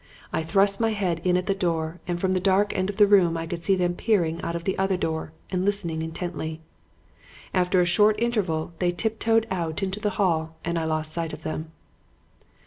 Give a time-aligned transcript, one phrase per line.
[0.33, 3.05] I thrust my head in at the door and from the dark end of the
[3.05, 6.59] room I could see them peering out of the other door and listening intently.
[7.53, 11.33] After a short interval they tip toed out into the hall and I lost sight
[11.33, 11.71] of them.